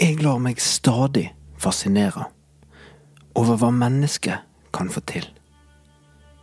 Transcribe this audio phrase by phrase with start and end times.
[0.00, 1.26] Jeg lar meg stadig
[1.60, 2.22] fascinere
[3.36, 5.26] over hva mennesket kan få til.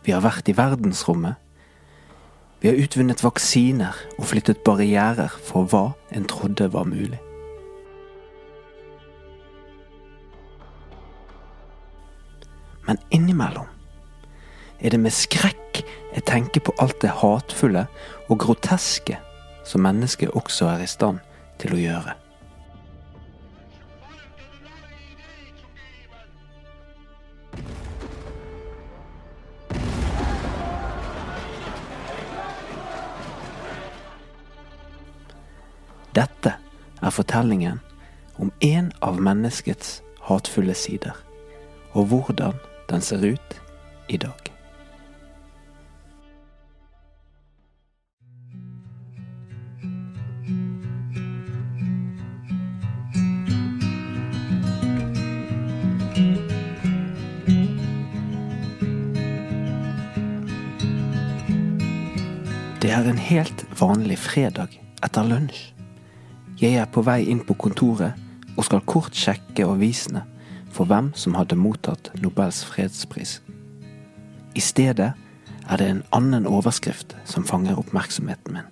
[0.06, 1.34] Vi har vært i verdensrommet.
[2.62, 5.82] Vi har utvunnet vaksiner og flyttet barrierer for hva
[6.14, 7.18] en trodde var mulig.
[12.86, 13.66] Men innimellom
[14.78, 17.88] er det med skrekk jeg tenker på alt det hatfulle
[18.30, 19.18] og groteske
[19.66, 21.18] som mennesket også er i stand
[21.58, 22.18] til å gjøre.
[37.08, 37.80] Er fortellingen
[38.36, 41.16] om en av menneskets hatfulle sider,
[41.96, 43.56] og hvordan den ser ut
[44.08, 44.52] i dag.
[62.78, 65.77] Det er en helt vanlig fredag etter lunsj.
[66.58, 68.18] Jeg er på vei inn på kontoret
[68.58, 70.24] og skal kort sjekke avisene
[70.74, 73.36] for hvem som hadde mottatt Nobels fredspris.
[74.58, 75.12] I stedet
[75.70, 78.66] er det en annen overskrift som fanger oppmerksomheten min.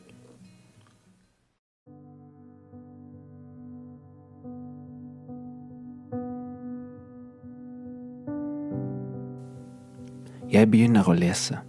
[10.50, 11.62] Jeg begynner å lese.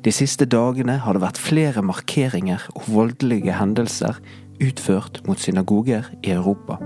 [0.00, 4.16] De siste dagene har det vært flere markeringer og voldelige hendelser
[4.60, 6.76] utført mot synagoger i Europa.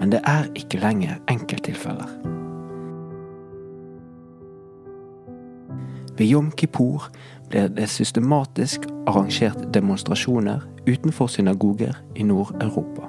[0.00, 2.08] Men det er ikke lenger enkelttilfeller.
[6.18, 7.06] Ved Jom Kippur
[7.48, 13.08] ble det systematisk arrangert demonstrasjoner utenfor synagoger i Nord-Europa.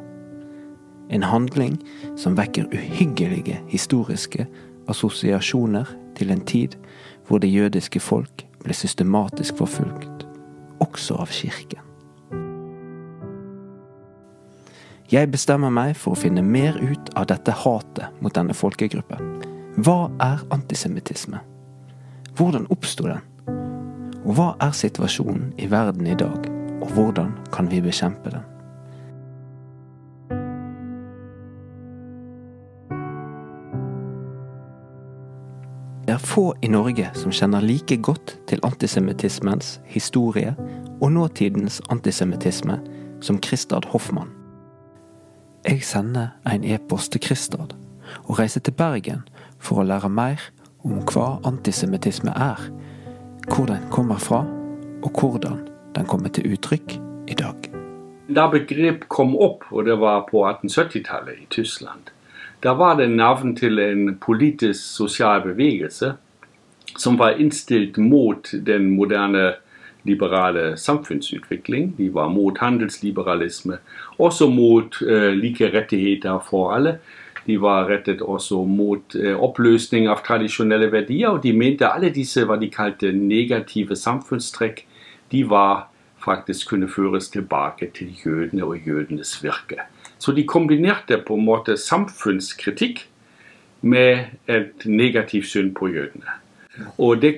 [1.10, 1.80] En handling
[2.16, 4.48] som vekker uhyggelige historiske
[4.88, 5.86] assosiasjoner
[6.16, 6.80] til en tid
[7.28, 10.28] hvor det jødiske folk ble systematisk forfulgt,
[10.80, 11.91] også av kirken.
[15.12, 19.42] Jeg bestemmer meg for å finne mer ut av dette hatet mot denne folkegruppen.
[19.84, 21.42] Hva er antisemittisme?
[22.40, 23.20] Hvordan oppsto den?
[24.24, 26.48] Og hva er situasjonen i verden i dag,
[26.80, 28.48] og hvordan kan vi bekjempe den?
[36.08, 40.56] Det er få i Norge som kjenner like godt til antisemittismens historie
[41.02, 42.80] og nåtidens antisemittisme
[43.20, 44.38] som Christad Hoffmann.
[45.62, 47.76] Jeg sender en e-post til Christad
[48.24, 49.20] og reiser til Bergen
[49.62, 50.42] for å lære mer
[50.82, 52.64] om hva antisemittisme er,
[53.46, 54.40] hvor den kommer fra,
[55.06, 55.60] og hvordan
[55.94, 56.96] den kommer til uttrykk
[57.30, 57.70] i dag.
[58.26, 62.10] Da begrep kom opp, og det var på 1870-tallet i Tyskland,
[62.66, 66.16] da var det navn til en politisk sosial bevegelse
[66.98, 69.52] som var innstilt mot den moderne
[70.04, 71.96] liberale samfunnsutvikling.
[71.98, 73.78] De var mot handelsliberalisme,
[74.18, 76.98] også mot uh, like rettigheter for alle.
[77.48, 82.46] De var rettet også mot uh, oppløsning av tradisjonelle verdier, og de mente alle disse
[82.46, 84.86] hva de kalte negative samfunnstrekk,
[85.32, 85.88] de var
[86.22, 89.82] faktisk kunne føres tilbake til jødene og jødenes virke.
[90.22, 93.08] Så de kombinerte på en måte samfunnskritikk
[93.82, 95.74] med et negativt syn.
[96.98, 97.34] Og det,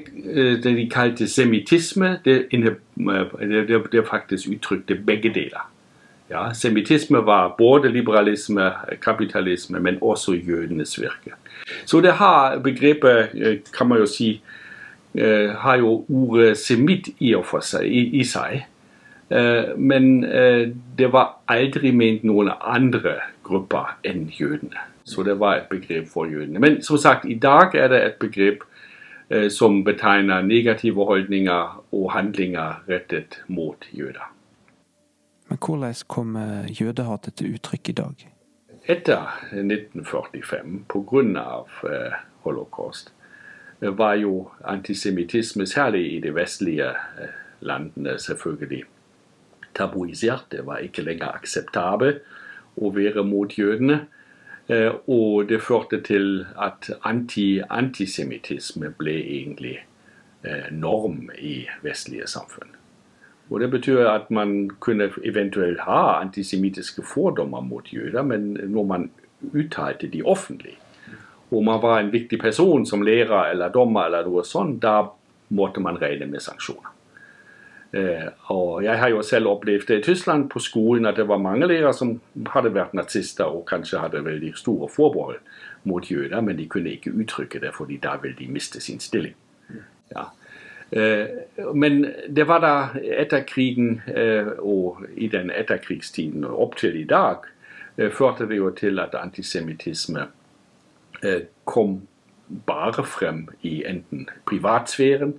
[0.63, 5.69] det de kalte semittisme, det, det, det faktisk uttrykte begge deler.
[6.29, 8.71] Ja, semittisme var både liberalisme,
[9.01, 11.33] kapitalisme, men også jødenes virke.
[11.85, 13.29] Så det har begrepet,
[13.77, 14.41] kan man jo si,
[15.57, 18.63] har jo ordet semitt i, seg, i, i seg.
[19.77, 20.21] Men
[20.97, 24.89] det var aldri ment noen andre grupper enn jødene.
[25.03, 26.59] Så det var et begrep for jødene.
[26.59, 28.63] Men som sagt, i dag er det et begrep
[29.49, 34.29] som betegner negative holdninger og handlinger rettet mot jøder.
[35.49, 36.37] Men hvordan kom
[36.69, 38.27] jødehatet til uttrykk i dag?
[38.85, 41.61] Etter 1945, pga.
[42.43, 43.13] holocaust,
[43.79, 46.91] var jo antisemittisme, særlig i de vestlige
[47.61, 48.83] landene, selvfølgelig
[49.75, 50.45] tabuisert.
[50.51, 52.23] Det var ikke lenger akseptabelt
[52.77, 54.05] å være mot jødene.
[54.69, 59.73] Og det førte til at anti antisemittisme ble egentlig
[60.71, 62.71] norm i vestlige samfunn.
[63.49, 69.09] Og Det betyr at man kunne eventuelt ha antisemittiske fordommer mot jøder, men når man
[69.53, 70.77] uttalte de offentlig,
[71.51, 75.03] og man var en viktig person som lærer eller dommer, eller noe sånt, da
[75.49, 76.92] måtte man regne med sanksjoner.
[77.93, 81.37] Eh, og jeg har jo selv opplevd det i Tyskland på skolen at det var
[81.37, 82.15] mange lærere som
[82.49, 85.37] hadde vært nazister og kanskje hadde veldig store forbehold
[85.83, 89.35] mot jøder, men de kunne ikke uttrykke det, fordi da ville de miste sin stilling.
[90.15, 90.25] Ja.
[90.91, 91.27] Eh,
[91.75, 97.05] men det var da etter krigen eh, og i den etterkrigstiden og opp til i
[97.05, 97.45] dag,
[98.09, 100.23] førte det jo til at antisemittisme
[101.69, 101.91] kom
[102.65, 105.35] bare frem i enten privatsfæren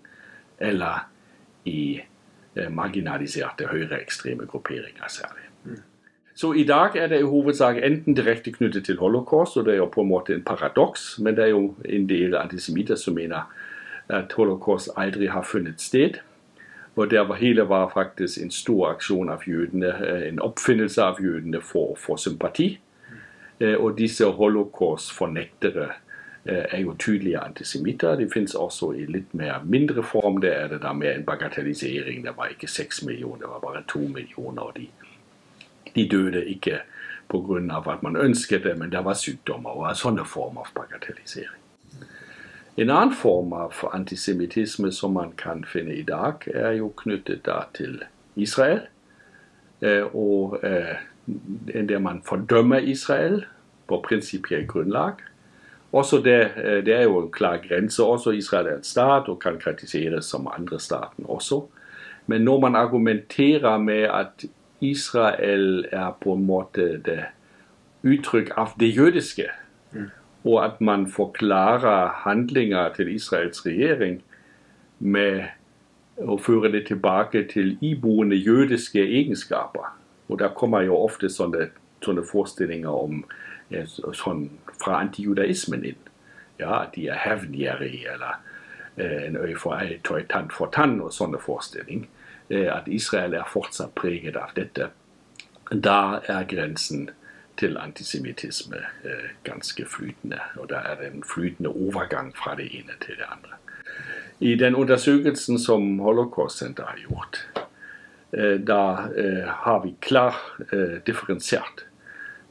[0.62, 1.08] eller
[1.64, 1.98] i
[2.70, 5.48] marginaliserte høyreekstreme grupperinger særlig.
[6.34, 9.78] Så i dag er det i hovedsak enten direkte knyttet til holocaust, og det er
[9.78, 13.46] jo på en måte en paradoks, men det er jo en del antisemitter som mener
[14.08, 16.18] at holocaust aldri har funnet sted.
[16.96, 21.60] Og det hele var faktisk en stor aksjon av jødene, eh, en oppfinnelse av jødene
[21.60, 22.78] for, for sympati.
[23.60, 26.03] Eh, og disse holocaust-fornektere eh,
[26.44, 28.16] er jo tydelige antisemitter.
[28.20, 30.42] De finnes også i litt mer mindre form.
[30.44, 32.24] Det er det da med en bagatellisering.
[32.24, 34.72] Det var ikke seks millioner, det var bare to millioner.
[34.76, 34.88] de
[35.94, 36.78] de døde ikke
[37.28, 37.92] pga.
[37.92, 41.60] at man ønsket det, men det var sykdommer og sånne former av bagatellisering.
[42.76, 48.02] En annen form av antisemittisme som man kan finne i dag, er jo knyttet til
[48.36, 48.80] Israel.
[49.80, 50.96] Eh, og eh,
[51.88, 53.44] der man fordømmer Israel
[53.88, 55.22] på prinsipielt grunnlag.
[55.94, 58.02] Også det, eh, det, er jo en klar grense.
[58.02, 61.62] Også Israel er en stat og kan kritiseres som andre staten også.
[62.26, 64.46] Men når man argumenterer med at
[64.80, 67.24] Israel er på en måte det
[68.04, 69.48] uttrykk av det jødiske.
[69.92, 70.10] Mm.
[70.44, 74.20] Og at man forklarer handlinger til Israels regjering
[74.98, 75.46] med
[76.20, 79.94] å føre det tilbake til iboende jødiske egenskaper.
[80.28, 81.70] Og der kommer jo ofte sånne,
[82.04, 83.24] sånne forestillinger om
[83.70, 84.46] eh, sånn,
[84.84, 86.10] fra antijudaismen inn.
[86.60, 88.36] Ja, de er hevngjerrige, eller
[88.96, 89.98] eh, en øye for ei,
[90.30, 92.06] tann for tann, og sånne forestillinger.
[92.50, 94.90] Eh, at Israel er fortsatt preget av dette,
[95.72, 97.08] da er grensen
[97.56, 100.40] til antisemittisme eh, ganske flytende.
[100.60, 103.56] Og da er det en flytende overgang fra det ene til det andre.
[104.40, 107.40] I den undersøkelsen som Holocaust-senteret har gjort,
[108.36, 109.08] eh, da
[109.64, 110.36] har vi klar
[111.06, 111.86] differensiert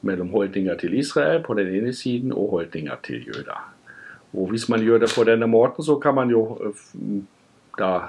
[0.04, 3.74] mellom holdninger til Israel på den ene siden og holdninger til jøder.
[4.34, 6.58] Og Hvis man gjør det på denne måten, så kan man jo
[7.80, 8.00] da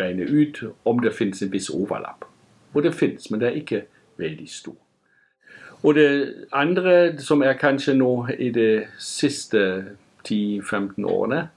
[0.00, 2.24] regne ut om det finnes en viss overlapp.
[2.74, 3.82] Og det finnes, men det er ikke
[4.16, 4.76] veldig stor.
[5.82, 9.84] Og det andre, som er kanskje nå i de siste
[10.28, 11.48] 10-15 årene,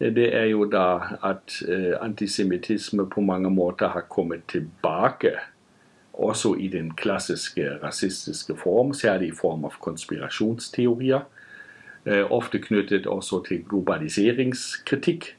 [0.00, 5.36] det er jo da at eh, antisemittisme på mange måter har kommet tilbake.
[6.12, 11.24] Også i den klassiske rasistiske form, særlig i form av konspirasjonsteorier.
[12.04, 15.36] Eh, ofte knyttet også til globaliseringskritikk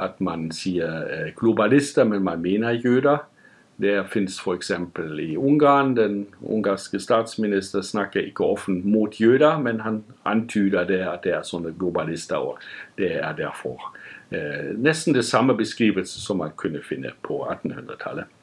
[0.00, 3.24] at man sier eh, globalister, men man mener jøder.
[3.76, 4.70] Det fins f.eks.
[5.20, 5.96] i Ungarn.
[5.96, 11.44] Den ungarske statsminister snakker ikke offent mot jøder, men han antyder det at det er
[11.44, 12.56] sånne globalister.
[12.96, 13.92] er derfor
[14.32, 18.35] eh, nesten det samme beskrivelse som man kunne finne på 1800-tallet.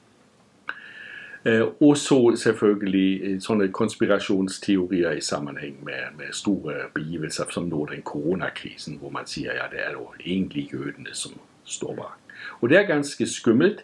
[1.46, 7.82] Eh, og så selvfølgelig eh, sånne konspirasjonsteorier i sammenheng med, med, store begivelser som nå
[7.92, 11.36] den koronakrisen, hvor man sier ja, det er jo egentlig jødene som
[11.68, 12.38] står bak.
[12.62, 13.84] Og det er ganske skummelt,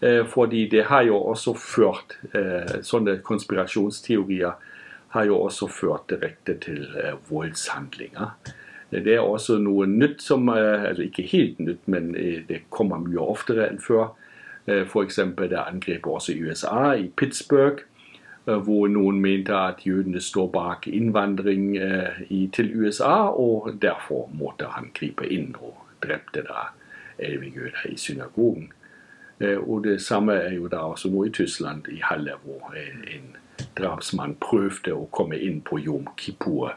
[0.00, 2.18] eh, fordi det har jo også ført
[2.82, 4.58] Sånne konspirasjonsteorier
[5.14, 6.82] har jo også ført direkte til
[7.30, 8.34] voldshandlinger.
[8.90, 12.12] Det er også noe nytt som altså Ikke helt nytt, men
[12.48, 14.10] det kommer mye oftere enn før
[14.68, 15.16] F.eks.
[15.38, 17.82] det angrepet også i USA, i Pittsburgh,
[18.48, 24.68] eh, hvor noen mente at jødene står bak innvandring eh, til USA, og derfor måtte
[24.76, 26.68] han gripe inn og drepte da
[27.18, 28.72] elleve jøder i synagogen.
[29.40, 33.36] Og Det samme er jo da også nå i Tyskland, i Halle, hvor en
[33.78, 36.72] drapsmann prøvde å komme inn på Jom Kippur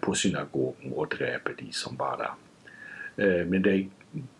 [0.00, 3.44] på synagogen og drepe de som var der.
[3.44, 3.90] Men det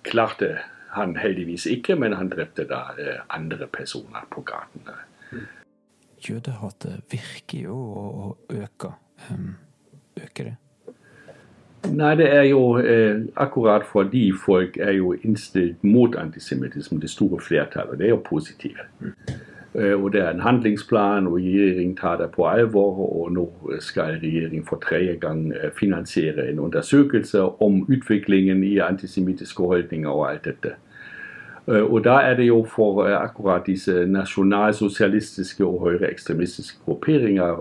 [0.03, 0.57] klarte
[0.97, 4.97] han heldigvis ikke, men han drepte da eh, andre personer på gatene.
[6.21, 8.93] Jødehatet virker jo å øke.
[10.21, 10.57] Øker det?
[11.89, 17.41] Nei, det er jo eh, akkurat fordi folk er jo innstilt mot antisemittisme, det store
[17.41, 17.99] flertallet.
[17.99, 18.83] Det er jo positivt.
[19.75, 22.99] Eh, og det er en handlingsplan, og regjeringen tar det på alvor.
[23.23, 23.47] Og nå
[23.81, 30.31] skal regjeringen for tredje gang eh, finansiere en undersøkelse om utviklingen i antisemittiske holdninger og
[30.31, 30.75] alt dette.
[31.69, 37.57] Eh, og da er det jo for akkurat disse nasjonalsosialistiske og høyreekstremistiske grupperinger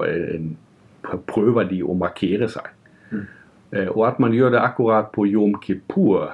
[1.27, 2.73] prøver de å markere seg.
[3.11, 3.25] Mm.
[3.93, 6.31] Og at man gjør det akkurat på Jom Kippur,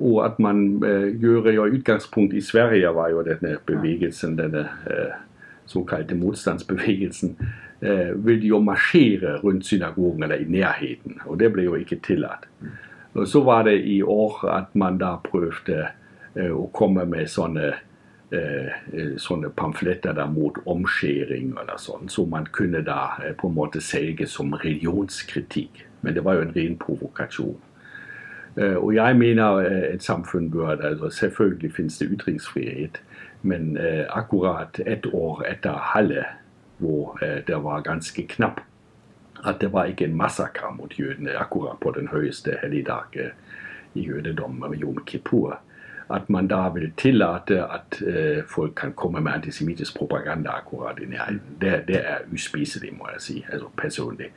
[0.00, 5.18] og at man eh, gjør jo Utgangspunkt i Sverige var jo denne bevegelsen, denne eh,
[5.66, 7.36] såkalte motstandsbevegelsen,
[7.82, 11.20] eh, ville jo marsjere rundt synagogen eller i nærheten.
[11.26, 12.48] Og det ble jo ikke tillatt.
[13.14, 15.86] Og Så var det i år at man da prøvde
[16.36, 17.74] eh, å komme med sånne
[18.30, 23.48] Eh, eh, sånne pamfletter da mot omskjæring eller sånn, som man kunne da eh, på
[23.48, 25.80] en måte selge som religionskritikk.
[26.06, 27.56] Men det var jo en ren provokasjon.
[28.60, 29.62] Og jeg mener
[29.94, 33.00] et samfunn bør altså Selvfølgelig finnes det ytringsfrihet,
[33.42, 36.24] men akkurat ett år etter Halle,
[36.78, 38.60] hvor det var ganske knapp,
[39.46, 43.16] at det var ikke en massakre mot jødene akkurat på den høyeste helligdag
[43.94, 45.56] i jødedommen, Jom Kippur,
[46.10, 51.12] at man da vil tillate at uh, folk kan komme med antisemittisk propaganda akkurat inn
[51.12, 51.40] i nærheten.
[51.60, 54.30] Det, det, er uspiselig, må jeg si, altså personlig.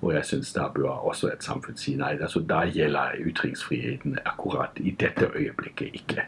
[0.00, 2.16] Og jeg syns da bør også et samfunn si nei.
[2.20, 6.26] altså Da gjelder ytringsfriheten akkurat i dette øyeblikket ikke.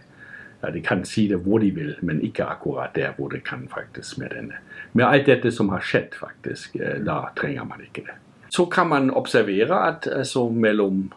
[0.63, 3.69] Ja, de kan si det hvor de vil, men ikke akkurat der hvor det kan
[3.69, 4.61] faktisk med denne.
[4.93, 8.15] Med alt dette som har skjedd, faktisk, eh, da trenger man ikke det.
[8.51, 11.13] Så kan man observere at altså, mellom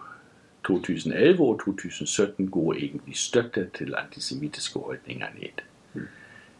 [0.65, 5.63] 2011 og 2017 går egentlig støtte til antisemittiske holdninger ned.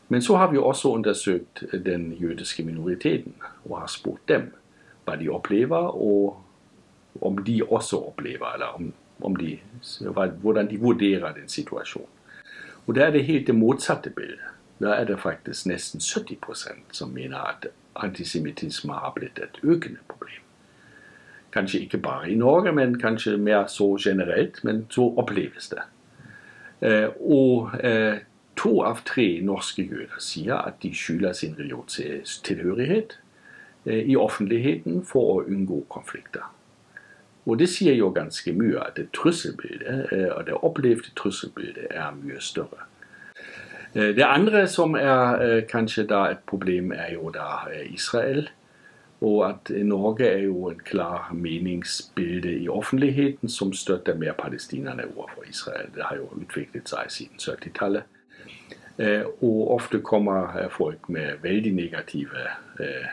[0.09, 3.35] Men så har vi også undersøkt den jødiske minoriteten
[3.65, 4.51] og har spurt dem
[5.05, 6.41] hva de opplever, og
[7.21, 9.59] om de også opplever, eller om, om de,
[10.41, 12.09] hvordan de vurderer den situasjonen.
[12.88, 14.39] Og Da er det helt det motsatte bildet.
[14.79, 20.44] Da er det faktisk nesten 70 som mener at antisemittisme har blitt et økende problem.
[21.55, 24.63] Kanskje ikke bare i Norge, men kanskje mer så generelt.
[24.63, 25.85] Men så oppleves det.
[26.81, 28.17] Eh, og eh,
[28.59, 33.15] to av tre norske jøder sier at de skjuler sin religionstilhørighet
[33.85, 36.51] eh, i offentligheten for å unngå konflikter.
[37.45, 42.39] Og det sier jo ganske mye at det trusselbildet, og det opplevde trusselbildet er mye
[42.41, 42.88] større.
[43.93, 48.50] Det andre som er kanskje da et problem, er jo da Israel.
[49.24, 55.48] Og at Norge er jo en klar meningsbilde i offentligheten som støtter mer palestinerne overfor
[55.50, 55.88] Israel.
[55.95, 58.03] Det har jo utviklet seg siden 70-tallet.
[58.98, 62.45] Eh, og ofte kommer eh, folk med veldig negative
[62.79, 63.07] eh,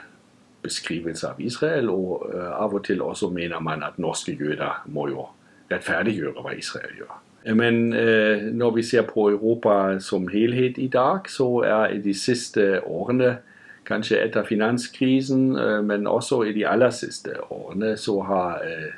[0.63, 5.25] beskrivelser av Israel, og av og til også mener man at norske jøder må jo
[5.73, 7.17] rettferdiggjøre hva Israel gjør.
[7.59, 7.89] Men
[8.55, 13.41] når vi ser på Europa som helhet i dag, så er i de siste årene
[13.85, 18.93] kanskje etter finanskrisen, eh, men også i de aller siste årene så har eh,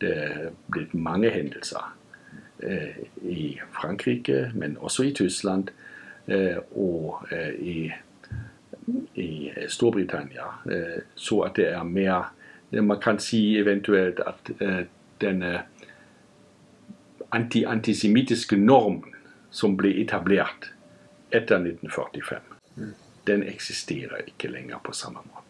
[0.00, 1.92] det blitt mange hendelser.
[2.62, 5.68] Eh, I Frankrike, men også i Tyskland
[6.76, 7.26] og
[7.58, 7.90] i,
[9.14, 10.44] i Storbritannia.
[11.14, 12.30] Så at det er mer
[12.70, 14.52] Man kan si eventuelt at
[15.20, 15.62] denne
[17.32, 19.14] anti-antisemittiske normen
[19.50, 20.70] som ble etablert
[21.32, 25.48] etter 1945 den eksisterer ikke lenger på samme måte.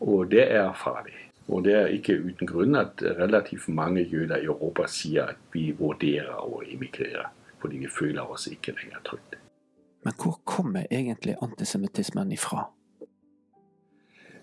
[0.00, 1.16] Og det er farlig.
[1.48, 5.70] Og det er ikke uten grunn at relativt mange jøder i Europa sier at vi
[5.76, 7.26] vurderer å emigrere,
[7.60, 9.36] fordi vi føler oss ikke lenger trygt.
[10.04, 12.66] Men hvor kommer egentlig antisemittismen ifra?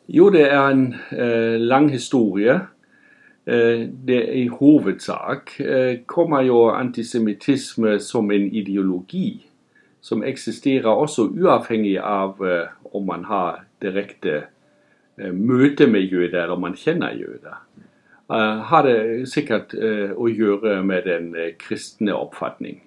[0.09, 2.59] Jo, det er en eh, lang historie.
[3.45, 9.50] Eh, det I hovedsak eh, kommer jo antisemittisme som en ideologi
[10.01, 14.43] som eksisterer også uavhengig av eh, om man har direkte
[15.17, 17.61] eh, møte med jøder, eller om man kjenner jøder.
[18.31, 19.75] Eh, har det sikkert
[20.17, 22.81] å gjøre med den kristne oppfatning.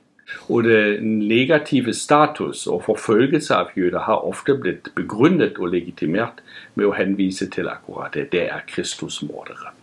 [0.48, 6.40] Og den negative status og forfølgelse av jøder har ofte blitt begrunnet og legitimert
[6.74, 8.30] med å henvise til akkurat det.
[8.32, 9.74] Det er Kristusmordere.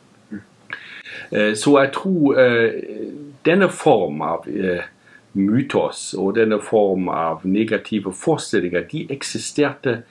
[1.31, 2.39] Så jeg tror
[3.45, 4.50] denne form av
[5.33, 10.01] mytos og denne form av negative forestillinger de eksisterte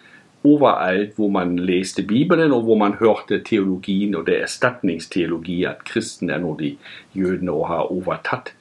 [0.45, 5.85] overalt hvor man leste Bibelen, og hvor man hørte teologien, og det er erstatningsteologi at
[5.85, 6.77] kristen er nå de
[7.13, 8.55] jødene og har overtatt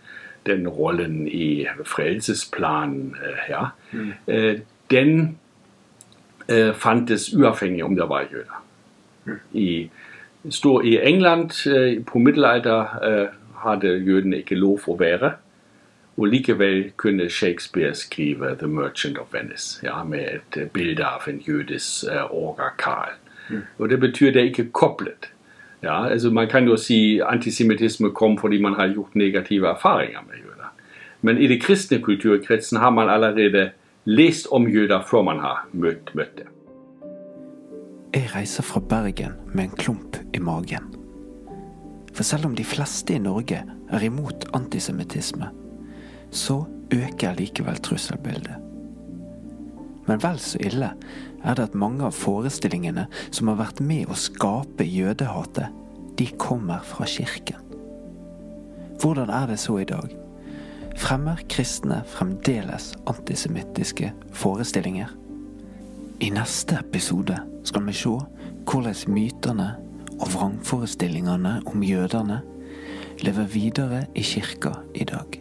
[0.46, 3.16] den rollen i frelsesplanen.
[3.24, 3.66] Eh, ja.
[3.92, 4.12] Mm.
[4.28, 4.60] Eh,
[4.92, 5.38] den
[6.48, 8.63] eh, fantes uavhengig om det var jøder.
[9.25, 9.39] Mm.
[9.54, 9.89] I,
[10.84, 11.51] I England
[12.06, 13.32] på middelalder
[13.63, 15.34] hadde jødene ikke lov å være.
[15.34, 15.49] Og
[16.26, 21.42] likevel kunne Shakespeare skrive 'The Merchant of Venice' ja, med et eh, bilde av en
[21.48, 23.06] jødisk uh, eh, orga
[23.50, 23.62] Mm.
[23.78, 25.32] Og Det betyr det er ikke koblet.
[25.84, 30.36] Ja, altså Man kan jo si antisemittisme kom fordi man har gjort negative erfaringer med
[30.38, 30.74] jøder.
[31.22, 33.72] Men i det kristne kulturkretsen har man allerede
[34.06, 36.48] lest om jøder før man har møtt, møtt dem.
[38.14, 40.96] Jeg reiser fra Bergen med en klump i magen.
[42.14, 45.46] For selv om de fleste i Norge er imot antisemittisme,
[46.32, 48.56] så øker likevel trusselbildet.
[50.10, 50.94] Men vel så ille
[51.44, 55.70] er det at mange av forestillingene som har vært med å skape jødehatet,
[56.20, 57.62] de kommer fra kirken.
[59.00, 60.12] Hvordan er det så i dag?
[61.00, 65.14] Fremmer kristne fremdeles antisemittiske forestillinger?
[66.20, 68.18] I neste episode skal vi se
[68.68, 69.70] hvordan mytene
[70.20, 72.42] og vrangforestillingene om jødene
[73.24, 75.40] lever videre i kirka i dag.